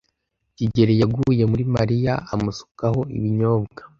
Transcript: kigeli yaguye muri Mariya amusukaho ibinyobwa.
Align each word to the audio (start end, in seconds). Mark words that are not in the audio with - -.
kigeli 0.55 0.93
yaguye 1.01 1.43
muri 1.51 1.63
Mariya 1.75 2.13
amusukaho 2.33 2.99
ibinyobwa. 3.17 3.81